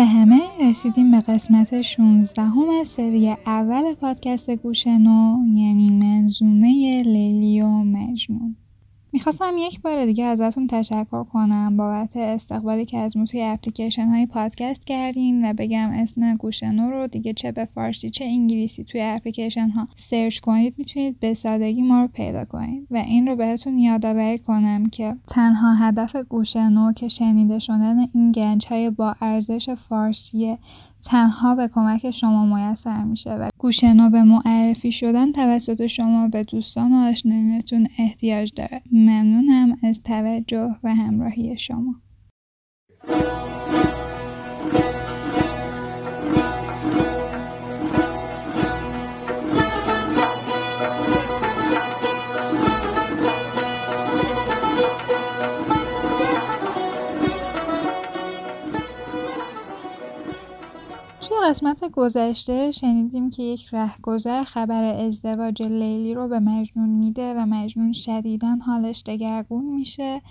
به 0.00 0.06
همه 0.06 0.40
رسیدیم 0.60 1.10
به 1.10 1.18
قسمت 1.18 1.80
16 1.80 2.42
هم 2.42 2.68
از 2.80 2.88
سری 2.88 3.28
اول 3.46 3.94
پادکست 3.94 4.50
گوش 4.50 4.86
نو 4.86 5.44
یعنی 5.54 5.90
منظومه 5.90 7.02
لیلی 7.02 7.60
و 7.60 7.68
مجنون. 7.68 8.56
می‌خواستم 9.12 9.52
یک 9.58 9.80
بار 9.80 10.06
دیگه 10.06 10.24
ازتون 10.24 10.66
تشکر 10.66 11.24
کنم 11.24 11.76
بابت 11.76 12.16
استقبالی 12.16 12.84
که 12.84 12.98
از 12.98 13.12
توی 13.30 13.42
اپلیکیشن 13.42 14.06
های 14.06 14.26
پادکست 14.26 14.86
کردین 14.86 15.50
و 15.50 15.52
بگم 15.52 15.90
اسم 15.90 16.34
گوشنو 16.34 16.90
رو 16.90 17.06
دیگه 17.06 17.32
چه 17.32 17.52
به 17.52 17.64
فارسی 17.64 18.10
چه 18.10 18.24
انگلیسی 18.24 18.84
توی 18.84 19.00
اپلیکیشن 19.00 19.68
ها 19.68 19.86
سرچ 19.96 20.40
کنید 20.40 20.74
می‌تونید 20.78 21.20
به 21.20 21.34
سادگی 21.34 21.82
ما 21.82 22.00
رو 22.00 22.08
پیدا 22.08 22.44
کنید. 22.44 22.86
و 22.90 22.96
این 22.96 23.28
رو 23.28 23.36
بهتون 23.36 23.78
یادآوری 23.78 24.38
کنم 24.38 24.86
که 24.86 25.16
تنها 25.26 25.74
هدف 25.74 26.16
گوشنو 26.16 26.92
که 26.92 27.08
شنیده 27.08 27.58
شدن 27.58 27.98
این 28.14 28.32
گنج 28.32 28.66
های 28.66 28.90
با 28.90 29.14
ارزش 29.20 29.70
فارسی 29.70 30.58
تنها 31.02 31.54
به 31.54 31.68
کمک 31.68 32.10
شما 32.10 32.46
میسر 32.46 33.04
میشه 33.04 33.30
و 33.30 33.48
گوشنو 33.58 34.10
به 34.10 34.22
معرفی 34.22 34.92
شدن 34.92 35.32
توسط 35.32 35.86
شما 35.86 36.28
به 36.28 36.44
دوستان 36.44 36.92
و 36.92 37.10
آشنایانتون 37.10 37.88
احتیاج 37.98 38.52
داره 38.56 38.82
ممنونم 38.92 39.78
از 39.82 40.02
توجه 40.02 40.76
و 40.82 40.94
همراهی 40.94 41.56
شما. 41.56 41.94
قسمت 61.50 61.90
گذشته 61.90 62.70
شنیدیم 62.70 63.30
که 63.30 63.42
یک 63.42 63.68
رهگذر 63.72 64.44
خبر 64.44 64.84
ازدواج 64.84 65.62
لیلی 65.62 66.14
رو 66.14 66.28
به 66.28 66.40
مجنون 66.40 66.88
میده 66.88 67.34
و 67.34 67.46
مجنون 67.46 67.92
شدیدا 67.92 68.56
حالش 68.66 69.02
دگرگون 69.06 69.64
میشه 69.64 70.22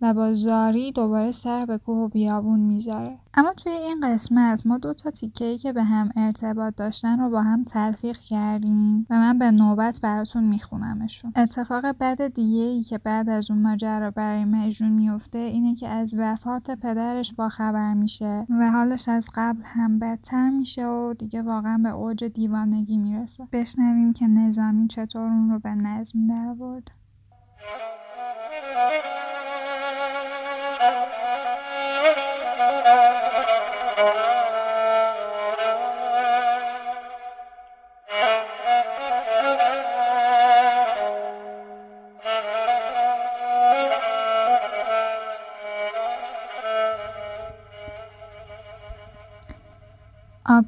و 0.00 0.14
با 0.14 0.34
زاری 0.34 0.92
دوباره 0.92 1.30
سر 1.30 1.66
به 1.66 1.78
کوه 1.78 1.98
و 1.98 2.08
بیابون 2.08 2.60
می‌ذاره. 2.60 3.18
اما 3.38 3.52
توی 3.52 3.72
این 3.72 4.00
قسمت 4.00 4.66
ما 4.66 4.78
دو 4.78 4.94
تا 4.94 5.10
تیکه 5.10 5.58
که 5.58 5.72
به 5.72 5.82
هم 5.82 6.10
ارتباط 6.16 6.74
داشتن 6.76 7.18
رو 7.18 7.30
با 7.30 7.42
هم 7.42 7.64
تلفیق 7.64 8.18
کردیم 8.18 9.06
و 9.10 9.18
من 9.18 9.38
به 9.38 9.50
نوبت 9.50 10.00
براتون 10.02 10.44
میخونمشون. 10.44 11.32
اتفاق 11.36 11.86
بد 12.00 12.26
دیگه 12.26 12.62
ای 12.62 12.82
که 12.82 12.98
بعد 12.98 13.28
از 13.28 13.50
اون 13.50 13.62
ماجرا 13.62 14.10
برای 14.10 14.44
مجنون 14.44 14.92
میفته 14.92 15.38
اینه 15.38 15.74
که 15.74 15.88
از 15.88 16.14
وفات 16.18 16.70
پدرش 16.70 17.34
با 17.34 17.48
خبر 17.48 17.94
میشه 17.94 18.46
و 18.50 18.70
حالش 18.70 19.08
از 19.08 19.30
قبل 19.34 19.62
هم 19.64 19.98
بدتر 19.98 20.50
میشه 20.50 20.86
و 20.86 21.14
دیگه 21.18 21.42
واقعا 21.42 21.78
به 21.78 21.88
اوج 21.88 22.24
دیوانگی 22.24 22.98
می‌رسه. 22.98 23.48
بشنویم 23.52 24.12
که 24.12 24.26
نظامی 24.26 24.88
چطور 24.88 25.22
اون 25.22 25.50
رو 25.50 25.58
به 25.58 25.74
نظم 25.74 26.26
در 26.26 26.54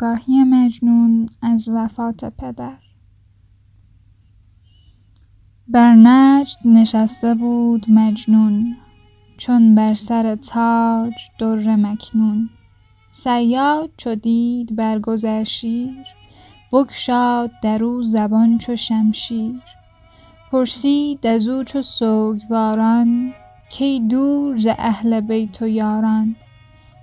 آگاهی 0.02 0.44
مجنون 0.44 1.28
از 1.42 1.68
وفات 1.68 2.24
پدر. 2.24 2.78
بر 5.68 5.94
نجد 5.94 6.56
نشسته 6.64 7.34
بود 7.34 7.86
مجنون 7.88 8.76
چون 9.36 9.74
بر 9.74 9.94
سر 9.94 10.34
تاج 10.36 11.12
در 11.38 11.76
مکنون. 11.76 12.50
صیاد 13.10 13.90
چو 13.96 14.14
دید 14.14 14.76
برگذر 14.76 15.44
شیر 15.44 16.06
بگشاد 16.72 17.50
در 17.62 17.84
او 17.84 18.02
زبان 18.02 18.58
چو 18.58 18.76
شمشیر. 18.76 19.60
پرسید 20.52 21.26
از 21.26 21.48
او 21.48 21.64
چو 21.64 21.82
سوگواران 21.82 23.32
کی 23.70 24.00
دور 24.00 24.56
ز 24.56 24.66
اهل 24.78 25.20
بیت 25.20 25.62
و 25.62 25.66
یاران؟ 25.66 26.36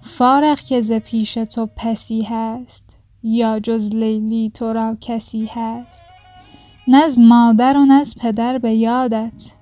فارغ 0.07 0.59
که 0.59 0.81
ز 0.81 0.93
پیش 0.93 1.33
تو 1.33 1.69
پسی 1.75 2.21
هست 2.21 2.99
یا 3.23 3.59
جز 3.59 3.95
لیلی 3.95 4.51
تو 4.53 4.73
را 4.73 4.97
کسی 5.01 5.49
هست. 5.53 6.05
نه 6.87 6.97
از 6.97 7.19
مادر 7.19 7.77
و 7.77 7.85
نه 7.85 7.93
از 7.93 8.15
پدر 8.21 8.57
به 8.57 8.73
یادت 8.73 9.53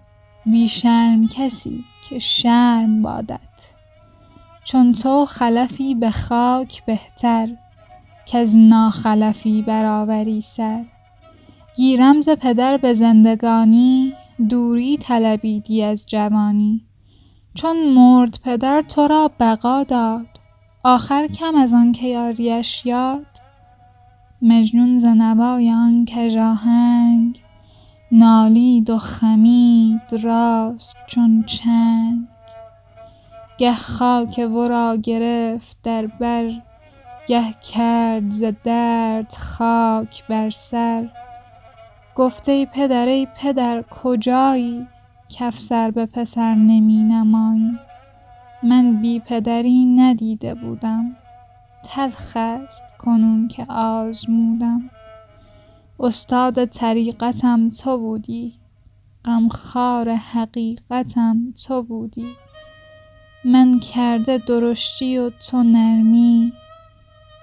بی 0.46 0.68
شرم 0.68 1.28
کسی 1.28 1.84
که 2.10 2.20
شرم 2.20 3.02
بادت. 3.02 3.74
چون 4.64 4.92
تو 4.92 5.26
خلفی 5.26 5.96
به 5.96 6.12
خاک 6.12 6.86
بهتر 6.86 7.50
کز 8.26 8.58
ناخلفی 8.58 9.62
برآوری 9.62 10.42
سر. 10.42 10.86
گیرم 11.76 12.22
ز 12.22 12.30
پدر 12.30 12.78
به 12.78 12.94
زندگانی 12.94 14.14
دوری 14.50 14.98
طلبیدی 14.98 15.84
از 15.84 16.06
جوانی. 16.08 16.85
چون 17.56 17.94
مرد 17.94 18.40
پدر 18.44 18.82
تو 18.82 19.08
را 19.08 19.32
بقا 19.40 19.84
داد. 19.84 20.28
آخر 20.84 21.28
کم 21.28 21.56
از 21.56 21.74
آن 21.74 21.92
که 21.92 22.08
یاریش 22.08 22.86
یاد. 22.86 23.26
مجنون 24.42 24.98
ز 24.98 25.06
نوای 25.06 25.72
آن 25.72 26.06
کژآهنگ 26.06 27.42
نالید 28.12 28.90
و 28.90 28.98
خمید 28.98 30.14
راست 30.24 30.98
چون 31.08 31.44
چنگ. 31.44 32.28
گه 33.58 33.74
خاک 33.74 34.50
ورا 34.54 34.96
گرفت 34.96 35.78
در 35.84 36.08
بر. 36.08 36.52
گه 37.28 37.52
کرد 37.74 38.32
ز 38.32 38.44
درد 38.64 39.34
خاک 39.34 40.28
بر 40.28 40.50
سر. 40.50 41.10
گفت 42.16 42.50
ای 42.50 42.66
پدر 42.66 43.06
ای 43.06 43.28
پدر 43.38 43.82
کجایی؟ 43.82 44.88
کافسر 45.40 45.92
به 45.92 46.06
پسر 46.06 46.56
نمی 46.56 47.04
نمایی 47.04 47.80
من 48.64 49.02
بی 49.02 49.20
پدری 49.20 49.86
ندیده 49.86 50.56
بودم. 50.56 51.16
تلخ 51.84 52.32
است 52.36 52.84
کنون 53.00 53.48
که 53.48 53.66
آزمودم. 53.70 54.90
استاد 56.00 56.66
طریقتم 56.66 57.70
تو 57.70 57.98
بودی. 57.98 58.54
غمخوار 59.26 60.10
حقیقتم 60.10 61.54
تو 61.66 61.84
بودی. 61.84 62.28
من 63.46 63.80
کرده 63.80 64.38
درشتی 64.38 65.18
و 65.18 65.30
تو 65.30 65.64
نرمی. 65.64 66.54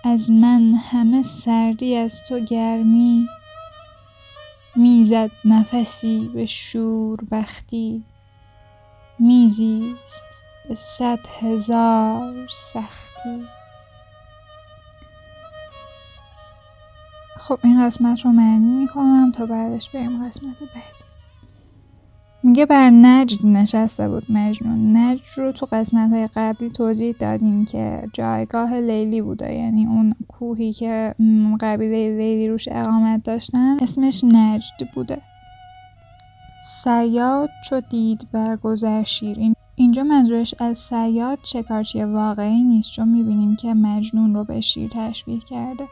از 0.05 0.31
من 0.31 0.75
همه 0.75 1.23
سردی 1.23 1.97
از 1.97 2.23
تو 2.29 2.39
گرمی. 2.39 3.27
می‌زد 4.77 5.31
نفسی 5.45 6.31
به 6.35 6.47
شوربختی 6.47 8.05
میزیست 9.19 10.25
به 10.69 10.75
صد 10.75 11.19
هزار 11.41 12.47
سختی. 12.51 13.45
خب 17.39 17.59
این 17.65 17.87
قسمت 17.87 18.21
رو 18.21 18.33
معنی 18.33 18.71
می‌کنم 18.81 19.33
تا 19.33 19.47
بعدش 19.47 19.91
بریم 19.91 20.29
قسمت 20.29 20.59
بعد 20.61 21.02
میگه 22.45 22.67
بر 22.67 22.91
نجد 22.91 23.47
نشسته 23.47 24.09
بود 24.09 24.27
مجنون. 24.29 24.97
نجد 24.97 25.23
رو 25.37 25.53
تو 25.53 25.67
قسمت 25.73 26.13
های 26.13 26.29
قبلی 26.37 26.71
توضیح 26.71 27.15
دادیم 27.19 27.65
که 27.65 28.03
جایگاه 28.13 28.75
لیلی 28.75 29.23
بوده. 29.23 29.55
یعنی 29.55 29.87
اون 29.87 30.15
کوهی 30.29 30.73
که 30.73 31.15
قبیله 31.61 32.17
لیلی 32.17 32.49
روش 32.49 32.69
اقامت 32.71 33.23
داشتن 33.23 33.77
اسمش 33.83 34.25
نجد 34.25 34.89
بوده. 34.95 35.19
سیاد 36.63 37.51
چو 37.65 37.81
دید 37.81 38.27
برگذر 38.33 39.03
شیر 39.03 39.39
اینجا 39.75 40.03
منظورش 40.03 40.55
از 40.59 40.79
سیاد 40.79 41.39
شکارچی 41.43 42.03
واقعی 42.03 42.63
نیست 42.63 42.93
چون 42.93 43.09
می‌بینیم 43.09 43.57
که 43.57 43.75
مجنون 43.75 44.35
رو 44.35 44.45
به 44.45 44.61
شیر 44.61 44.91
تشبیه 44.95 45.41
کرده. 45.41 45.89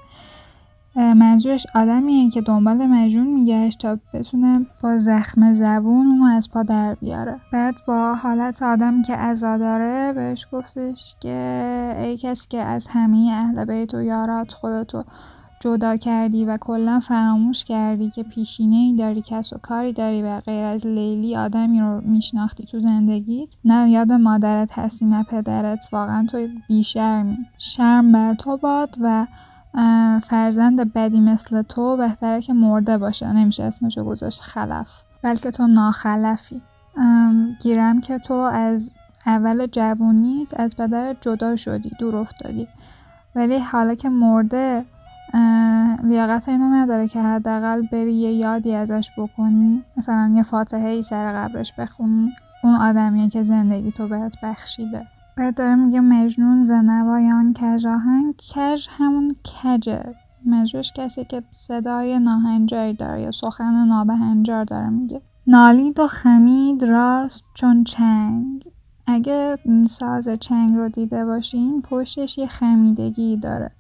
منظورش 0.96 1.66
آدمیه 1.74 2.30
که 2.30 2.40
دنبال 2.40 2.86
مجنون 2.86 3.26
میگشت 3.26 3.78
تا 3.78 3.98
بتونه 4.14 4.66
با 4.82 4.98
زخم 4.98 5.52
زبون 5.52 6.06
اونو 6.06 6.24
از 6.24 6.50
پا 6.50 6.62
در 6.62 6.94
بیاره. 6.94 7.40
بعد 7.52 7.74
با 7.86 8.14
حالت 8.14 8.62
آدمی 8.62 9.02
که 9.02 9.16
ازا 9.16 9.58
داره 9.58 10.12
بهش 10.12 10.46
گفتش 10.52 11.16
که 11.20 11.94
ای 11.98 12.16
کسی 12.16 12.46
که 12.48 12.58
از 12.58 12.86
همه 12.90 13.32
اهل 13.32 13.64
بیت 13.64 13.94
و 13.94 14.02
یارات 14.02 14.52
خودتو 14.52 15.02
جدا 15.60 15.96
کردی 15.96 16.44
و 16.44 16.56
کلا 16.56 17.00
فراموش 17.00 17.64
کردی 17.64 18.10
که 18.10 18.22
پیشینه 18.22 18.76
ای 18.76 18.96
داری 18.96 19.22
کس 19.26 19.52
و 19.52 19.58
کاری 19.58 19.92
داری 19.92 20.22
و 20.22 20.40
غیر 20.40 20.64
از 20.64 20.86
لیلی 20.86 21.36
آدمی 21.36 21.80
رو 21.80 22.00
میشناختی 22.00 22.64
تو 22.64 22.80
زندگیت 22.80 23.54
نه 23.64 23.90
یاد 23.90 24.12
مادرت 24.12 24.78
هستی 24.78 25.04
نه 25.06 25.22
پدرت 25.22 25.88
واقعا 25.92 26.26
تو 26.26 26.48
بیشرمی. 26.68 27.38
شرم 27.58 28.12
بر 28.12 28.34
تو 28.34 28.56
باد 28.56 28.96
و 29.00 29.26
فرزند 30.22 30.92
بدی 30.92 31.20
مثل 31.20 31.62
تو 31.62 31.96
بهتره 31.96 32.40
که 32.40 32.52
مرده 32.52 32.98
باشه. 32.98 33.32
نمیشه 33.32 33.62
اسمشو 33.62 34.04
گذاشت 34.04 34.40
خلف. 34.40 34.90
بلکه 35.22 35.50
تو 35.50 35.66
ناخلفی. 35.66 36.62
گیرم 37.60 38.00
که 38.00 38.18
تو 38.18 38.34
از 38.34 38.94
اول 39.26 39.66
جوونیت 39.66 40.60
از 40.60 40.76
پدر 40.76 41.16
جدا 41.20 41.56
شدی 41.56 41.90
دور 41.98 42.16
افتادی. 42.16 42.68
ولی 43.34 43.58
حالا 43.58 43.94
که 43.94 44.08
مرده 44.08 44.84
لیاقت 46.04 46.48
اینو 46.48 46.74
نداره 46.74 47.08
که 47.08 47.22
حداقل 47.22 47.82
بری 47.92 48.12
یه 48.12 48.32
یادی 48.32 48.74
ازش 48.74 49.10
بکنی. 49.16 49.84
مثلا 49.96 50.32
یه 50.34 50.42
فاتحه 50.42 50.88
ای 50.88 51.02
سر 51.02 51.32
قبرش 51.32 51.72
بخونی. 51.72 52.32
اون 52.64 52.74
آدمیه 52.74 53.28
که 53.28 53.42
زندگی 53.42 53.92
تو 53.92 54.08
بهت 54.08 54.36
بخشیده. 54.42 55.06
بعد 55.40 55.54
داره 55.54 55.74
میگه 55.74 56.00
مجنون 56.00 56.62
زنوایان 56.62 57.52
کج 57.52 57.86
آهنگ 57.86 58.34
کج 58.54 58.86
همون 58.90 59.34
کجه. 59.44 60.14
مجروش 60.46 60.92
کسی 60.92 61.24
که 61.24 61.42
صدای 61.50 62.18
ناهنجاری 62.18 62.94
داره 62.94 63.22
یا 63.22 63.30
سخن 63.30 63.88
نابهنجار 63.88 64.64
داره 64.64 64.88
میگه. 64.88 65.22
نالید 65.46 66.00
و 66.00 66.06
خمید 66.06 66.84
راست 66.84 67.44
چون 67.54 67.84
چنگ. 67.84 68.64
اگه 69.06 69.58
ساز 69.86 70.28
چنگ 70.28 70.72
رو 70.72 70.88
دیده 70.88 71.24
باشین 71.24 71.82
پشتش 71.82 72.38
یه 72.38 72.46
خمیدگی 72.46 73.36
داره. 73.36 73.70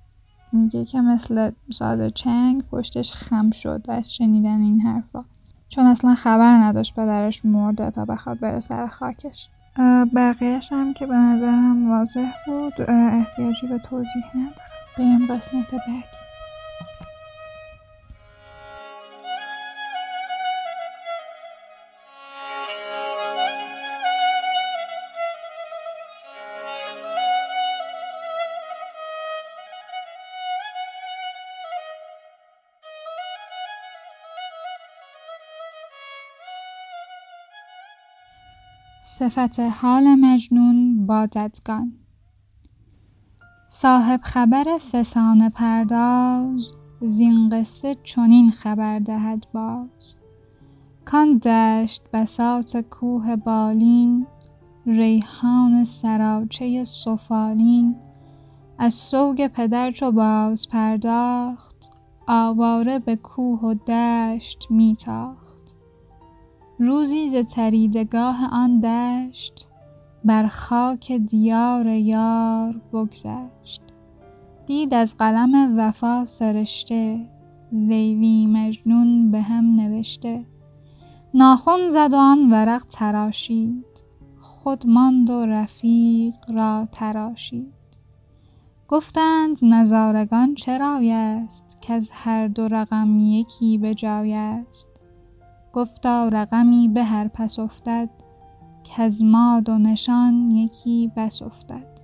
میگه 0.52 0.84
که 0.84 1.00
مثل 1.00 1.50
ساز 1.70 2.12
چنگ 2.14 2.62
پشتش 2.62 3.12
خم 3.12 3.50
شد. 3.50 3.84
از 3.88 4.14
شنیدن 4.14 4.60
این 4.60 4.80
حرفا. 4.80 5.24
چون 5.68 5.86
اصلا 5.86 6.14
خبر 6.14 6.56
نداشت 6.56 6.94
پدرش 6.94 7.44
مرده 7.44 7.90
تا 7.90 8.04
بخواد 8.04 8.40
بره 8.40 8.60
سر 8.60 8.86
خاکش. 8.86 9.50
بقیهش 10.14 10.72
هم 10.72 10.94
که 10.94 11.06
به 11.06 11.14
نظرم 11.14 11.90
واضح 11.90 12.30
بود 12.46 12.90
احتیاجی 12.90 13.66
به 13.66 13.78
توضیح 13.78 14.24
نداره 14.34 14.70
بریم 14.98 15.26
قسمت 15.26 15.70
بعدی. 15.74 16.19
صفت 39.20 39.60
حال 39.60 40.14
مجنون 40.14 41.06
با 41.06 41.26
ددگان 41.26 41.92
صاحب 43.68 44.20
خبر 44.22 44.64
فسانه 44.92 45.50
پرداز 45.50 46.72
زین 47.00 47.46
قصه 47.46 47.96
چنین 48.02 48.50
خبر 48.50 48.98
دهد 48.98 49.46
باز. 49.54 50.16
کان 51.04 51.38
دشت 51.38 52.02
بساط 52.12 52.76
کوه 52.76 53.36
بالین 53.36 54.26
ریحان 54.86 55.84
سراچه 55.84 56.84
سفالین. 56.84 57.96
از 58.78 58.94
سوگ 58.94 59.46
پدر 59.46 59.90
چو 59.90 60.12
باز 60.12 60.68
پرداخت 60.68 61.90
آواره 62.28 62.98
به 62.98 63.16
کوه 63.16 63.60
و 63.60 63.74
دشت 63.74 64.66
میتاخت. 64.70 65.49
روزی 66.80 67.28
ز 67.28 67.34
تریدگاه 67.34 68.48
آن 68.52 68.80
دشت 68.80 69.70
بر 70.24 70.46
خاک 70.46 71.12
دیار 71.12 71.86
یار 71.86 72.80
بگذشت. 72.92 73.82
دید 74.66 74.94
از 74.94 75.16
قلم 75.18 75.78
وفا 75.78 76.24
سرشته 76.24 77.28
لیلی 77.72 78.46
مجنون 78.46 79.30
به 79.30 79.40
هم 79.40 79.76
نوشته. 79.76 80.44
ناخن 81.34 81.88
زد 81.88 82.14
آن 82.14 82.50
ورق 82.50 82.84
تراشید 82.84 84.04
خود 84.38 84.86
ماند 84.86 85.30
و 85.30 85.46
رفیق 85.46 86.36
را 86.54 86.88
تراشید. 86.92 87.74
گفتند 88.88 89.58
نظارگان 89.62 90.54
چرای 90.54 91.12
است 91.12 91.86
از 91.88 92.10
هر 92.14 92.48
دو 92.48 92.68
رقم 92.68 93.18
یکی 93.18 93.78
به 93.78 93.94
جای 93.94 94.32
است. 94.34 94.89
گفتا 95.72 96.28
رقمی 96.28 96.88
به 96.88 97.04
هر 97.04 97.28
پس 97.28 97.58
افتد 97.58 98.10
از 98.98 99.24
ماد 99.24 99.68
و 99.68 99.78
نشان 99.78 100.50
یکی 100.50 101.12
بس 101.16 101.42
افتد. 101.42 102.00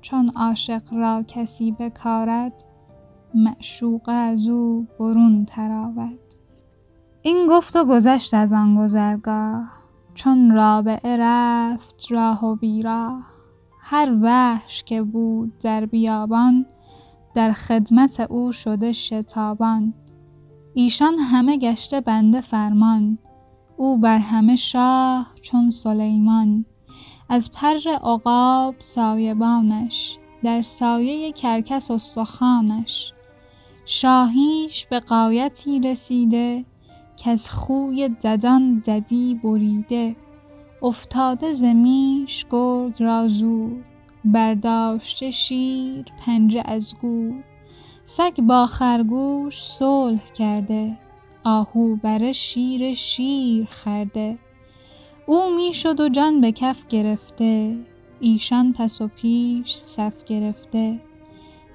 چون 0.00 0.32
عاشق 0.36 0.82
را 0.92 1.22
کسی 1.22 1.72
بکارد 1.72 2.52
معشوق 3.34 4.02
از 4.06 4.48
او 4.48 4.86
برون 4.98 5.44
تراود. 5.44 6.18
این 7.22 7.46
گفت 7.50 7.76
و 7.76 7.84
گذشت 7.84 8.34
از 8.34 8.52
آن 8.52 8.76
گذرگاه. 8.76 9.68
چون 10.14 10.50
رابعه 10.50 11.16
رفت 11.20 12.06
راه 12.10 12.44
و 12.44 12.56
بیراه. 12.56 13.22
هر 13.80 14.18
وحش 14.22 14.82
که 14.82 15.02
بود 15.02 15.58
در 15.58 15.86
بیابان 15.86 16.66
در 17.34 17.52
خدمت 17.52 18.20
او 18.20 18.52
شده 18.52 18.92
شتابان. 18.92 19.94
ایشان 20.78 21.18
همه 21.18 21.56
گشته 21.56 22.00
بنده 22.00 22.40
فرمان. 22.40 23.18
او 23.76 23.98
بر 23.98 24.18
همه 24.18 24.56
شاه 24.56 25.26
چون 25.42 25.70
سلیمان. 25.70 26.64
از 27.28 27.52
پر 27.52 27.76
عقاب 28.02 28.74
سایبانش 28.78 30.18
در 30.42 30.62
سایه 30.62 31.32
کرکس 31.32 31.90
استخوانش. 31.90 33.12
شاهیش 33.84 34.86
به 34.86 35.00
قایتی 35.00 35.80
رسیده 35.80 36.64
از 37.26 37.50
خوی 37.50 38.08
ددان 38.08 38.82
ددی 38.86 39.34
بریده. 39.34 40.16
افتاده 40.82 41.52
ز 41.52 41.64
میش 41.64 42.46
گرگ 42.50 43.02
را 43.02 43.28
زور 43.28 43.84
برداشته 44.24 45.30
شیر 45.30 46.04
پنجه 46.26 46.62
از 46.64 46.94
گور. 47.02 47.44
سگ 48.10 48.40
با 48.40 48.66
خرگوش 48.66 49.62
صلح 49.62 50.32
کرده 50.34 50.98
آهو 51.44 51.96
بره 51.96 52.32
شیر 52.32 52.92
شیر 52.92 53.66
خرده. 53.70 54.38
او 55.26 55.56
می‌شد 55.56 56.00
و 56.00 56.08
جان 56.08 56.40
به 56.40 56.52
کف 56.52 56.86
گرفته 56.86 57.78
ایشان 58.20 58.72
پس 58.72 59.00
و 59.00 59.08
پیش 59.08 59.74
صف 59.74 60.24
گرفته. 60.24 61.00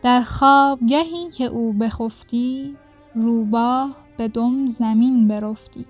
در 0.03 0.21
خوابگهی 0.21 1.29
که 1.37 1.43
او 1.43 1.73
بخفتی 1.73 2.75
روباه 3.15 3.95
به 4.17 4.27
دم 4.27 4.67
زمین 4.67 5.27
برفتی. 5.27 5.85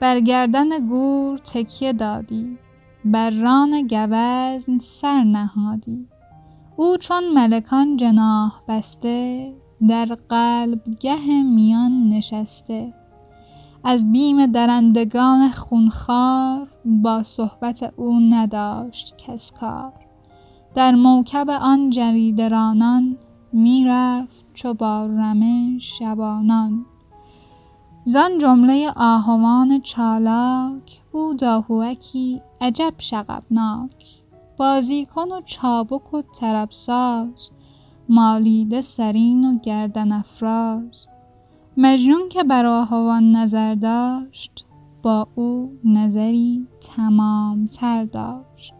بر 0.00 0.20
گردن 0.20 0.88
گور 0.88 1.38
تکیه 1.38 1.92
دادی 1.92 2.58
بر 3.04 3.30
ران 3.30 3.86
گوزن 3.86 4.78
سر 4.78 5.24
نهادی. 5.24 6.06
او 6.80 6.96
چون 6.96 7.32
ملکان 7.34 7.96
جناح 7.96 8.52
بسته 8.68 9.52
در 9.88 10.04
قلبگه 10.28 11.42
میان 11.42 12.08
نشسته. 12.08 12.94
از 13.84 14.12
بیم 14.12 14.46
درندگان 14.46 15.50
خونخوار 15.50 16.68
با 16.84 17.22
صحبت 17.22 17.94
او 17.96 18.20
نداشت 18.20 19.16
کس 19.18 19.52
کار. 19.52 19.92
در 20.74 20.94
موکب 20.94 21.50
آن 21.50 21.90
جریده 21.90 22.48
رانان 22.48 23.16
می‌رفت 23.52 24.50
چو 24.54 24.74
با 24.74 25.06
رمه 25.06 25.78
شبانان. 25.78 26.86
زان 28.04 28.38
جمله 28.38 28.92
آهوان 28.96 29.80
چالاک 29.80 31.00
بود 31.12 31.44
آهوکی 31.44 32.40
عجب 32.60 32.94
شغبناک. 32.98 34.19
بازیکن 34.60 35.32
و 35.32 35.40
چابک 35.44 36.14
و 36.14 36.22
طربساز 36.22 37.50
مالیده 38.08 38.80
سرین 38.80 39.44
و 39.44 39.58
گردن 39.58 40.12
افراز. 40.12 41.08
مجنون 41.76 42.28
که 42.28 42.44
بر 42.44 42.66
آهوان 42.66 43.36
نظر 43.36 43.74
داشت 43.74 44.66
با 45.02 45.28
او 45.34 45.78
نظری 45.84 46.66
تمام 46.80 47.64
تر 47.64 48.04
داشت. 48.04 48.74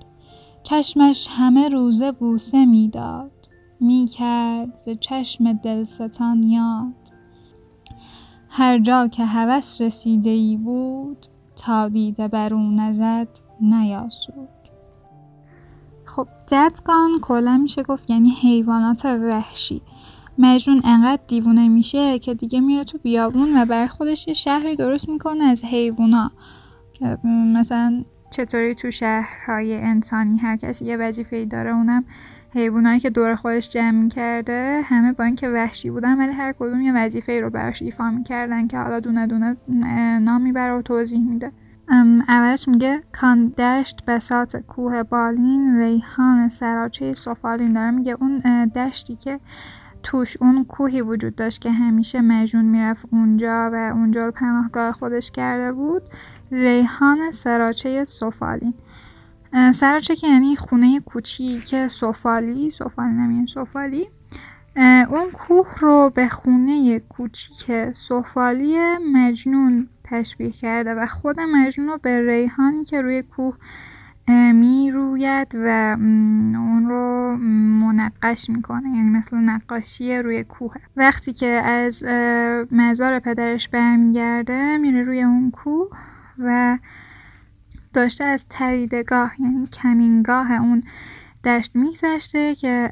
چشمش 0.62 1.28
همه 1.30 1.68
روزه 1.68 2.12
بوسه 2.12 2.66
می‌داد 2.66 3.48
می 3.80 4.06
کرد 4.06 4.76
ز 4.76 4.88
چشم 5.00 5.52
دلستان 5.52 6.42
یاد. 6.42 7.10
هر 8.48 8.78
جا 8.78 9.08
که 9.08 9.24
هوس 9.24 9.80
رسیده 9.80 10.30
ای 10.30 10.56
بود 10.56 11.26
تا 11.56 11.88
دیده 11.88 12.28
بر 12.28 12.54
او 12.54 12.70
نزد 12.70 13.28
نیاسود. 13.60 14.59
خب 16.16 16.28
جدگان 16.46 17.10
کلا 17.22 17.56
میشه 17.56 17.82
گفت 17.82 18.10
یعنی 18.10 18.30
حیوانات 18.30 19.04
وحشی. 19.04 19.82
مجنون 20.38 20.80
انقدر 20.84 21.22
دیوونه 21.26 21.68
میشه 21.68 22.18
که 22.18 22.34
دیگه 22.34 22.60
میره 22.60 22.84
تو 22.84 22.98
بیابون 22.98 23.56
و 23.56 23.64
بر 23.64 23.86
خودش 23.86 24.28
یه 24.28 24.34
شهری 24.34 24.76
درست 24.76 25.08
می‌کنه 25.08 25.44
از 25.44 25.64
حیوونا. 25.64 26.30
که 26.92 27.18
مثلا 27.24 28.04
چطوری 28.30 28.74
تو 28.74 28.90
شهرهای 28.90 29.76
انسانی 29.76 30.38
هر 30.38 30.56
کسی 30.56 30.84
یه 30.84 30.96
وظیفه 30.96 31.44
داره 31.44 31.70
اونم 31.70 32.04
حیوانایی 32.54 33.00
که 33.00 33.10
دور 33.10 33.34
خودش 33.34 33.68
جمع 33.68 34.08
کرده 34.08 34.80
همه 34.84 35.12
با 35.12 35.24
اینکه 35.24 35.48
وحشی 35.48 35.90
بودن 35.90 36.18
ولی 36.18 36.32
هر 36.32 36.52
کدوم 36.52 36.80
یه 36.80 36.92
وظیفه 36.92 37.40
رو 37.40 37.50
براش 37.50 37.82
ایفا 37.82 38.10
می‌کردن 38.10 38.66
که 38.66 38.78
حالا 38.78 39.00
دونه 39.00 39.26
دونه 39.26 39.56
نام 40.18 40.42
می‌بره 40.42 40.72
و 40.72 40.82
توضیح 40.82 41.20
میده. 41.20 41.52
اولش 42.28 42.68
میگه 42.68 43.02
کان 43.12 43.48
دشت 43.48 44.04
بسات 44.06 44.56
کوه 44.56 45.02
بالین 45.02 45.78
ریحان 45.78 46.48
سراچه 46.48 47.12
سفالین 47.12 47.72
داره. 47.72 47.90
میگه 47.90 48.16
اون 48.20 48.34
دشتی 48.74 49.16
که 49.16 49.40
توش 50.02 50.36
اون 50.40 50.64
کوهی 50.64 51.00
وجود 51.02 51.34
داشت 51.34 51.60
که 51.60 51.70
همیشه 51.70 52.20
مجنون 52.20 52.64
می‌رفت 52.64 53.06
اونجا 53.12 53.70
و 53.72 53.92
اونجا 53.94 54.26
رو 54.26 54.32
پناهگاه 54.32 54.92
خودش 54.92 55.30
کرده 55.30 55.72
بود 55.72 56.02
ریحان 56.50 57.30
سراچه 57.30 58.04
سفالین. 58.04 58.74
سراچه 59.74 60.16
که 60.16 60.26
یعنی 60.28 60.56
خونه 60.56 61.00
کوچیک 61.00 61.88
سفالی 61.88 62.70
سفالی 62.70 63.12
نمیگن 63.12 63.46
سفالی. 63.46 64.08
اون 65.10 65.30
کوه 65.32 65.66
رو 65.80 66.12
به 66.14 66.28
خونه 66.28 66.98
کوچیک 67.00 67.92
سفالی 67.92 68.78
مجنون 69.12 69.88
تشبیه 70.10 70.50
کرده 70.50 70.94
و 70.94 71.06
خود 71.06 71.40
مجنون 71.40 71.88
رو 71.88 71.98
به 72.02 72.26
ریحانی 72.26 72.84
که 72.84 73.02
روی 73.02 73.22
کوه 73.22 73.56
می 74.54 74.90
روید 74.90 75.54
و 75.54 75.96
اون 75.98 76.86
رو 76.88 77.36
منقش 77.86 78.50
می‌کنه 78.50 78.88
یعنی 78.88 79.08
مثل 79.08 79.36
نقاشی 79.36 80.18
روی 80.18 80.44
کوه. 80.44 80.74
وقتی 80.96 81.32
که 81.32 81.46
از 81.46 82.04
مزار 82.72 83.18
پدرش 83.18 83.68
برمیگرده 83.68 84.76
میره 84.76 85.02
روی 85.02 85.22
اون 85.22 85.50
کوه 85.50 85.88
و 86.38 86.78
داشته 87.92 88.24
از 88.24 88.46
تریدگاه 88.50 89.32
یعنی 89.38 89.66
کمینگاه 89.66 90.52
اون 90.52 90.82
دشت 91.44 91.76
میگذشته 91.76 92.54
که 92.54 92.90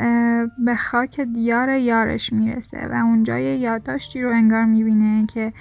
به 0.64 0.76
خاک 0.76 1.20
دیار 1.20 1.68
یارش 1.68 2.32
می‌رسه 2.32 2.88
و 2.90 2.92
اونجا 2.92 3.38
یه 3.38 3.56
یادداشتی 3.56 4.22
رو 4.22 4.30
انگار 4.30 4.64
می‌بینه 4.64 5.26
که 5.26 5.52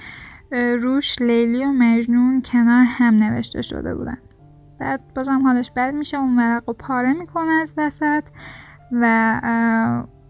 روش 0.51 1.21
لیلی 1.21 1.65
و 1.65 1.71
مجنون 1.71 2.41
کنار 2.41 2.85
هم 2.87 3.13
نوشته 3.13 3.61
شده 3.61 3.95
بودن. 3.95 4.17
بعد 4.79 5.01
بازم 5.15 5.41
حالش 5.43 5.71
بد 5.75 5.93
میشه 5.93 6.17
اون 6.17 6.39
ورق 6.39 6.63
رو 6.67 6.73
پاره 6.73 7.13
می‌کنه 7.13 7.51
از 7.51 7.73
وسط 7.77 8.23
و 8.91 9.41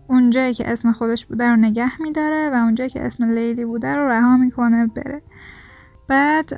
اونجایی 0.08 0.54
که 0.54 0.72
اسم 0.72 0.92
خودش 0.92 1.26
بوده 1.26 1.48
رو 1.50 1.56
نگه 1.56 2.02
میداره 2.02 2.50
و 2.50 2.54
اونجایی 2.54 2.90
که 2.90 3.06
اسم 3.06 3.24
لیلی 3.24 3.66
بوده 3.66 3.96
رو 3.96 4.08
رها 4.08 4.38
می‌کنه 4.38 4.88
بره. 4.88 5.22
بعد 6.08 6.50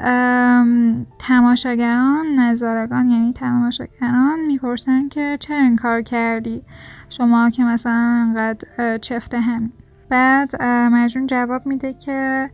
تماشاگران 1.20 2.25
نظارگان 2.39 3.10
یعنی 3.10 3.34
تماشاگران 3.34 4.39
می‌پرسن 4.48 5.08
که 5.08 5.38
چرا 5.39 5.58
این 5.58 5.75
کار 5.75 6.01
کردی؟ 6.01 6.63
شما 7.10 7.50
که 7.50 7.63
مثلا 7.63 8.25
انقدر 8.28 8.98
چفته 8.98 9.39
هم 9.39 9.72
بعد 10.10 10.63
مجنون 10.63 11.28
جواب 11.28 11.66
میده 11.66 11.94
که 11.94 12.50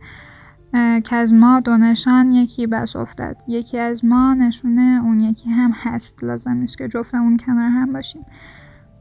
که 1.04 1.16
از 1.16 1.34
ما 1.34 1.60
دو 1.60 1.76
نشان 1.76 2.32
یکی 2.32 2.66
بس 2.66 2.96
افتد. 2.96 3.36
یکی 3.48 3.78
از 3.78 4.04
ما 4.04 4.34
نشونه 4.34 5.00
اون 5.04 5.20
یکی 5.20 5.50
هم 5.50 5.70
هست. 5.74 6.24
لازم 6.24 6.52
نیست 6.52 6.78
که 6.78 6.88
جفتمون 6.88 7.36
کنار 7.36 7.70
هم 7.70 7.92
باشیم. 7.92 8.26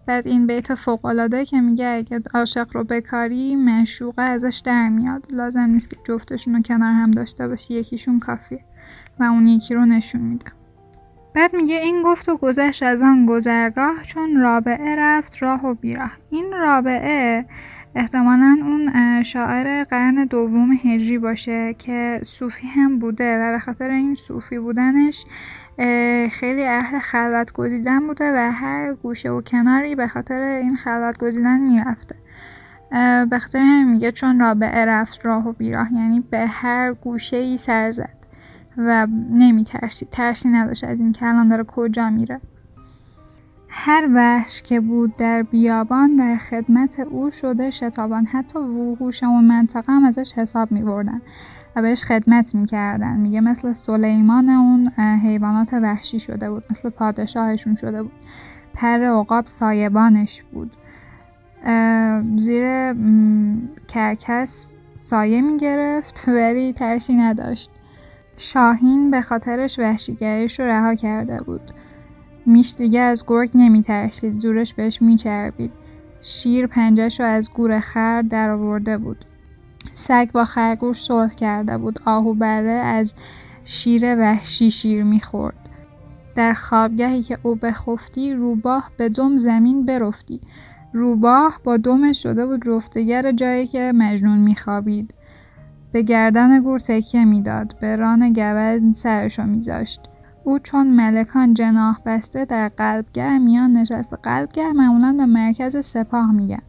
بعد 0.08 0.28
این 0.28 0.48
بیت 0.48 0.76
فوقالعاده 0.76 1.46
که 1.46 1.62
میگه 1.62 1.88
اگه 1.88 2.22
عاشق 2.34 2.68
رو 2.74 2.84
بکاری 2.84 3.56
معشوقه 3.56 4.22
ازش 4.22 4.62
در 4.66 4.90
میاد. 4.90 5.26
لازم 5.32 5.60
نیست 5.60 5.90
که 5.90 5.98
جفتشون 6.08 6.56
رو 6.56 6.62
کنار 6.62 6.94
هم 6.94 7.12
داشته 7.12 7.48
باشی 7.48 7.74
یکیشون 7.74 8.20
کافیه 8.20 8.66
و 9.20 9.24
اون 9.24 9.48
یکی 9.48 9.74
رو 9.74 9.86
نشون 9.86 10.22
میده. 10.22 10.46
بعد 11.36 11.56
میگه 11.56 11.76
این 11.76 12.04
گفت 12.04 12.30
و 12.30 12.38
گذشت 12.38 12.84
از 12.84 13.02
آن 13.02 13.26
گذرگاه 13.26 14.02
چون 14.02 14.36
رابعه 14.36 14.96
رفت 14.98 15.44
راه 15.44 15.66
و 15.66 15.74
بیراه. 15.74 16.12
این 16.30 16.52
رابعه 16.52 17.46
احتمالا 17.96 18.58
اون 18.62 19.24
شاعر 19.24 19.84
قرن 19.84 20.26
دوم 20.26 20.72
هجری 20.72 21.18
باشه 21.18 21.74
که 21.74 22.20
صوفی 22.24 22.68
هم 22.68 23.00
بوده 23.00 23.38
و 23.40 23.52
به 23.52 23.60
خاطر 23.60 23.90
این 23.90 24.16
صوفی 24.16 24.60
بودنش 24.60 25.26
خیلی 26.32 26.64
اهل 26.64 27.00
خلوت 27.00 27.54
گزیدن 27.54 28.08
بوده 28.08 28.32
و 28.34 28.52
هر 28.52 28.94
گوشه 28.94 29.30
و 29.30 29.42
کناری 29.42 29.96
به 29.96 30.08
خاطر 30.08 30.42
این 30.42 30.76
خلوت 30.76 31.18
گزیدن 31.18 31.60
می‌رفته. 31.60 32.16
به 33.30 33.40
خاطر 33.40 33.60
همین 33.60 33.92
میگه 33.92 34.12
چون 34.12 34.40
رابعه 34.40 34.86
رفت 34.86 35.26
راه 35.26 35.48
و 35.48 35.54
بیراه 35.54 35.94
یعنی 35.94 36.20
به 36.20 36.48
هر 36.48 36.94
گوشه 36.94 37.38
ای 37.38 37.58
سر 37.58 37.92
زد 37.92 38.16
و 38.78 39.08
نمی 39.32 39.64
ترسی 39.64 40.08
ترسی 40.12 40.50
نداشت 40.50 40.84
از 40.84 41.00
این 41.00 41.12
که 41.12 41.26
الان 41.26 41.48
داره 41.48 41.64
کجا 41.64 42.10
میره. 42.10 42.42
هر 43.78 44.10
وحش 44.16 44.62
که 44.62 44.80
بود 44.80 45.14
در 45.18 45.44
بیابان 45.44 46.16
در 46.16 46.38
خدمت 46.38 47.00
او 47.00 47.30
شده 47.30 47.70
شتابان. 47.70 48.26
حتی 48.26 48.60
وحوش 48.60 49.24
اون 49.24 49.46
منطقه 49.48 49.94
هم 49.94 50.06
ازش 50.06 50.34
حساب 50.34 50.72
می 50.72 50.84
بردن 50.84 51.22
و 51.76 51.82
بهش 51.82 52.04
خدمت 52.04 52.56
می‌کردن. 52.56 53.18
میگه 53.18 53.42
مثل 53.42 53.74
سلیمان 53.74 54.50
اون 54.50 54.92
حیوانات 55.24 55.74
وحشی 55.74 56.20
شده 56.20 56.52
بود 56.52 56.64
مثل 56.72 56.90
پادشاهشون 56.90 57.76
شده 57.76 58.04
بود. 58.04 58.12
پر 58.74 59.04
عقاب 59.04 59.46
سایبانش 59.46 60.44
بود. 60.54 60.72
زیر 62.38 62.94
کرکس 63.88 64.74
سایه 64.96 65.42
می‌گرفت 65.42 66.24
ولی 66.28 66.74
ترسی 66.74 67.14
نداشت. 67.14 67.72
شاهین 68.38 69.12
به 69.12 69.22
خاطرش 69.22 69.80
وحشیگریش 69.80 70.60
رو 70.60 70.66
رها 70.66 70.96
کرده 70.96 71.42
بود. 71.42 71.72
میش 72.46 72.76
دیگه 72.76 73.00
از 73.00 73.24
گرگ 73.28 73.50
نمیترسید. 73.54 74.38
زورش 74.38 74.74
بهش 74.74 75.02
میچربید. 75.02 75.72
شیر 76.22 76.68
پنجش 76.68 77.20
رو 77.20 77.26
از 77.26 77.52
گور 77.52 77.80
خر 77.80 78.22
در 78.22 78.50
آورده 78.50 78.98
بود. 78.98 79.26
سگ 79.92 80.32
با 80.32 80.46
خرگوش 80.46 81.02
صلح 81.02 81.36
کرده 81.36 81.78
بود. 81.78 82.00
آهو 82.06 82.34
بره 82.34 82.72
از 82.72 83.16
شیر 83.64 84.16
وحشی 84.20 84.72
شیر 84.72 85.04
می‌خورد. 85.04 85.70
در 86.36 86.54
خوابگهی 86.54 87.24
که 87.24 87.38
او 87.44 87.56
بخفتی 87.56 88.34
روباه 88.34 88.92
به 88.98 89.10
دم 89.10 89.38
زمین 89.38 89.86
برفتی. 89.86 90.42
روباه 90.94 91.60
با 91.64 91.78
دمش 91.78 92.24
شده 92.24 92.46
بود 92.46 92.68
رفتگر 92.68 93.32
جایی 93.32 93.68
که 93.68 93.92
مجنون 93.96 94.38
میخوابید. 94.38 95.14
به 95.92 96.02
گردن 96.02 96.60
گور 96.60 96.80
تکیه 96.80 97.26
می‌داد. 97.26 97.76
به 97.82 97.96
ران 97.96 98.34
گوزن 98.34 98.92
سرشو 98.92 99.44
میذاشت. 99.44 100.02
او 100.46 100.60
چون 100.60 100.88
ملکان 100.88 101.54
جناح 101.54 102.00
بسته 102.06 102.46
در 102.46 102.70
قلبگه 102.70 103.38
میان 103.38 103.74
نشست 103.74 104.14
قلبگه 104.24 104.74
معمولا 104.74 105.14
به 105.18 105.26
مرکز 105.26 105.86
سپاه 105.86 106.32
میگن. 106.32 106.62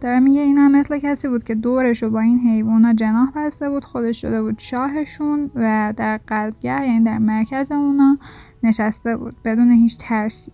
داره 0.00 0.20
میگه 0.20 0.40
این 0.40 0.58
هم 0.58 0.72
مثل 0.72 0.98
کسی 0.98 1.28
بود 1.28 1.42
که 1.42 1.54
دورش 1.54 2.02
رو 2.02 2.10
با 2.10 2.20
این 2.20 2.38
حیوانا 2.38 2.94
جناح 2.94 3.30
بسته 3.36 3.70
بود 3.70 3.84
خودش 3.84 4.20
شده 4.20 4.42
بود 4.42 4.58
شاهشون 4.58 5.50
و 5.54 5.94
در 5.96 6.20
قلبگه 6.26 6.86
یعنی 6.86 7.04
در 7.04 7.18
مرکز 7.18 7.72
اونا 7.72 8.18
نشسته 8.62 9.16
بود 9.16 9.36
بدون 9.44 9.70
هیچ 9.70 9.96
ترسی. 9.98 10.52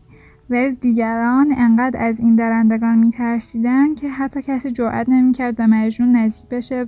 ولی 0.50 0.75
دیگران 0.75 1.55
انقدر 1.57 2.02
از 2.02 2.21
این 2.21 2.37
درندگان 2.37 2.99
میترسیدن 2.99 3.95
که 3.95 4.09
حتی 4.09 4.43
کسی 4.43 4.71
جرأت 4.71 5.09
نمی‌کرد 5.09 5.57
به 5.57 5.67
مجنون 5.67 6.17
نزدیک 6.17 6.49
بشه 6.49 6.87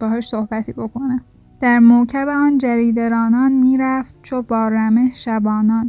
باهاش 0.00 0.28
صحبتی 0.28 0.72
بکنه. 0.72 1.20
در 1.62 1.78
موکب 1.78 2.28
آن 2.28 2.58
جریدرانان 2.58 3.52
می‌رفت 3.52 4.14
چو 4.22 4.42
با 4.42 4.90
شبانان. 5.14 5.88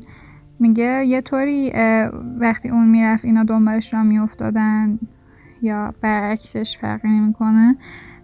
میگه 0.59 1.05
یه 1.05 1.21
طوری 1.21 1.71
وقتی 2.39 2.69
اون 2.69 2.89
می‌رفت 2.89 3.25
اینا 3.25 3.43
دنبالش 3.43 3.93
را 3.93 4.03
میافتادن 4.03 4.99
یا 5.61 5.93
برعکسش 6.01 6.77
فرقی 6.77 7.07
نمی‌کنه 7.07 7.77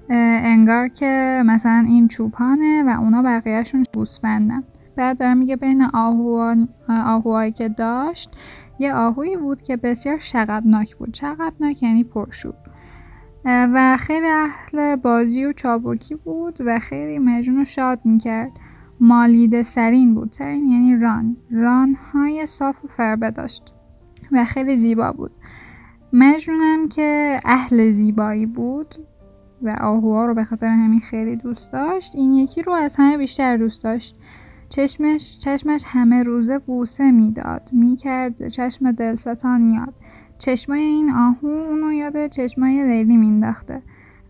انگار 0.10 0.88
که 0.88 1.44
مثلا 1.46 1.86
این 1.88 2.08
چوپانه 2.08 2.84
و 2.84 3.01
اونا 3.01 3.22
بقیهشون 3.22 3.84
گوسفندن 3.94 4.63
بعد 4.96 5.20
داره 5.20 5.34
میگه 5.34 5.56
بین 5.56 5.84
آهوهایی 6.88 7.51
که 7.51 7.70
داشت 7.70 8.38
یه 8.79 8.94
آهویی 8.94 9.38
بود 9.38 9.62
که 9.62 9.77
بسیار 9.77 10.18
شغبناک 10.18 10.96
بود. 10.96 11.13
شغبناک 11.13 11.84
یعنی 11.84 12.03
پرشور 12.03 12.53
و 13.46 13.98
خیلی 13.98 14.27
اهل 14.27 14.96
بازی 14.96 15.46
و 15.46 15.53
چابکی 15.53 16.15
بود 16.15 16.58
و 16.65 16.79
خیلی 16.79 17.19
مجنون 17.19 17.58
رو 17.58 17.63
شاد 17.63 18.00
می‌کرد. 18.05 18.51
مالیده 19.00 19.63
سرین 19.63 20.15
بود. 20.15 20.31
سرین 20.31 20.72
یعنی 20.72 20.96
ران. 20.96 21.38
ران 21.51 21.98
های 22.13 22.46
صاف 22.46 22.86
و 22.86 22.88
فربه 22.88 23.31
داشت 23.31 23.74
و 24.31 24.46
خیلی 24.46 24.77
زیبا 24.77 25.12
بود. 25.12 25.31
مجنونم 26.13 26.89
که 26.89 27.39
اهل 27.46 27.89
زیبایی 27.89 28.46
بود 28.46 28.96
و 29.62 29.75
آهوها 29.81 30.25
رو 30.25 30.34
به 30.34 30.43
خاطر 30.43 30.67
همین 30.67 31.00
خیلی 31.00 31.36
دوست 31.36 31.72
داشت 31.72 32.15
این 32.15 32.31
یکی 32.31 32.62
رو 32.62 32.74
از 32.74 32.96
همه 32.96 33.17
بیشتر 33.17 33.58
دوست 33.58 33.84
داشت. 33.84 34.15
چشمش 34.69 35.39
چشمش 35.39 35.84
همه 35.88 36.24
روزه 36.24 36.60
بوسه 36.60 37.12
می‌داد. 37.12 37.69
می‌کرد 37.74 38.48
چشم 38.48 38.91
دلستان 38.91 39.69
یاد 39.69 39.93
چشمای 40.39 40.81
این 40.81 41.12
آهو 41.12 41.48
اونو 41.48 41.93
یاد 41.93 42.27
چشمای 42.27 42.88
لیلی 42.88 43.17
مینداخته. 43.17 43.81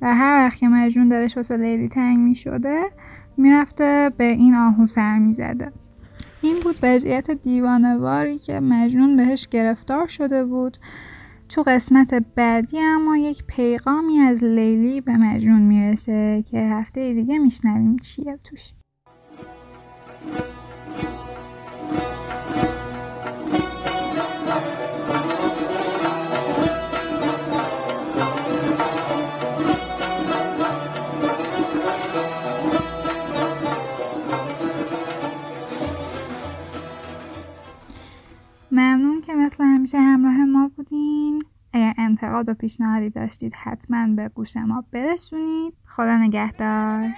و 0.02 0.16
هر 0.16 0.46
وقت 0.46 0.58
که 0.58 0.68
مجنون 0.68 1.10
دلش 1.10 1.38
واسه 1.38 1.58
لیلی 1.58 1.88
تنگ 1.88 2.18
می‌شده 2.18 2.84
می‌رفته 3.38 4.12
به 4.18 4.24
این 4.24 4.56
آهو 4.56 4.86
سر 4.86 5.20
می‌زده. 5.20 5.72
این 6.42 6.56
بود 6.64 6.80
وضعیت 6.84 7.32
دیوانواری 7.32 8.38
که 8.38 8.60
مجنون 8.60 9.18
بهش 9.18 9.48
گرفتار 9.48 10.08
شده 10.08 10.46
بود. 10.46 10.78
تو 11.50 11.64
قسمت 11.68 12.14
بعدی 12.36 12.80
اما 12.80 13.18
یک 13.18 13.44
پیغامی 13.48 14.20
از 14.20 14.44
لیلی 14.44 15.02
به 15.02 15.18
مجنون 15.18 15.62
می‌رسه 15.62 16.44
که 16.52 16.58
هفته 16.58 17.14
دیگه 17.14 17.38
میشنویم 17.38 17.98
چیه 17.98 18.38
توش. 18.44 18.74
مثل 39.60 39.68
همیشه 39.68 40.00
همراه 40.00 40.46
ما 40.46 40.72
بودین. 40.76 41.42
اگر 41.74 41.94
انتقاد 41.98 42.50
و 42.50 42.54
پیشنهادی 42.54 43.10
داشتید 43.10 43.56
حتما 43.56 44.08
به 44.08 44.30
گوش 44.30 44.58
ما 44.58 44.84
برسونید. 44.92 45.74
خدا 45.86 46.18
نگهدار. 46.18 47.10